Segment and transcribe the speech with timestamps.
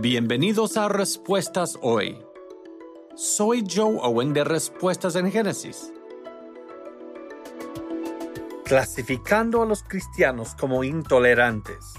[0.00, 2.18] Bienvenidos a Respuestas Hoy.
[3.14, 5.92] Soy Joe Owen de Respuestas en Génesis.
[8.64, 11.94] Clasificando a los cristianos como intolerantes.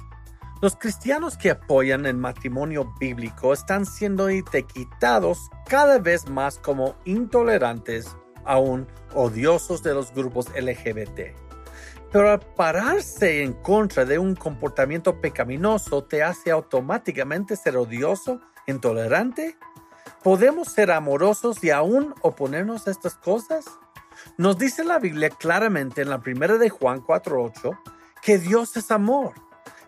[0.62, 8.18] Los cristianos que apoyan el matrimonio bíblico están siendo etiquetados cada vez más como intolerantes,
[8.44, 11.34] aún odiosos de los grupos LGBT.
[12.16, 19.58] Pero al pararse en contra de un comportamiento pecaminoso te hace automáticamente ser odioso, intolerante.
[20.24, 23.66] ¿Podemos ser amorosos y aún oponernos a estas cosas?
[24.38, 27.78] Nos dice la Biblia claramente en la primera de Juan 4.8
[28.22, 29.34] que Dios es amor,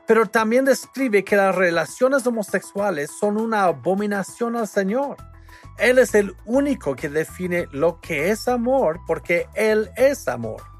[0.05, 5.15] pero también describe que las relaciones homosexuales son una abominación al Señor.
[5.77, 10.76] Él es el único que define lo que es amor porque Él es amor.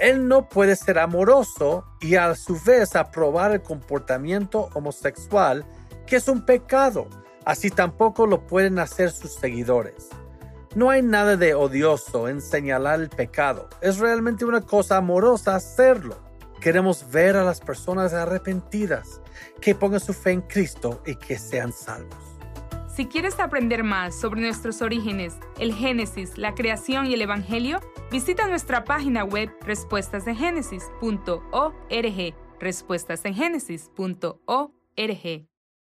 [0.00, 5.66] Él no puede ser amoroso y a su vez aprobar el comportamiento homosexual,
[6.06, 7.06] que es un pecado.
[7.44, 10.08] Así tampoco lo pueden hacer sus seguidores.
[10.74, 13.68] No hay nada de odioso en señalar el pecado.
[13.82, 16.16] Es realmente una cosa amorosa hacerlo.
[16.62, 19.20] Queremos ver a las personas arrepentidas,
[19.60, 22.16] que pongan su fe en Cristo y que sean salvos.
[22.94, 28.48] Si quieres aprender más sobre nuestros orígenes, el Génesis, la creación y el Evangelio, visita
[28.48, 32.34] nuestra página web respuestasengénesis.org.
[32.60, 35.49] Respuestasengenesis.org.